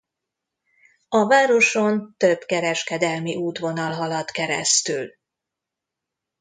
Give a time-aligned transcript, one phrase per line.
[1.09, 5.13] A városon több kereskedelmi útvonal halad keresztül.